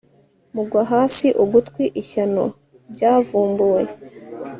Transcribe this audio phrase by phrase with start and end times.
[0.53, 2.45] Mugwa hasi ugutwi ishyano
[2.93, 3.81] byavumbuwe